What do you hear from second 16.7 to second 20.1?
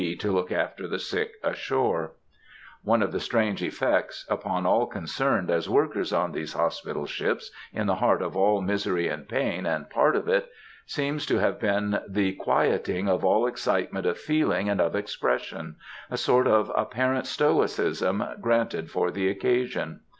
apparent stoicism granted for the occasion.